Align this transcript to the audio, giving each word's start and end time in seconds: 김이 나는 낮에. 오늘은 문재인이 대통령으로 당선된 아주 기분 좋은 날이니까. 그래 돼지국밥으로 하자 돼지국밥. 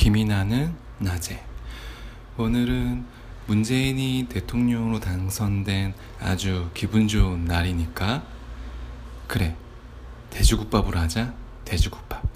김이 0.00 0.24
나는 0.24 0.74
낮에. 0.96 1.44
오늘은 2.38 3.04
문재인이 3.46 4.28
대통령으로 4.30 4.98
당선된 4.98 5.92
아주 6.18 6.70
기분 6.72 7.06
좋은 7.06 7.44
날이니까. 7.44 8.22
그래 9.26 9.54
돼지국밥으로 10.30 10.98
하자 10.98 11.34
돼지국밥. 11.66 12.29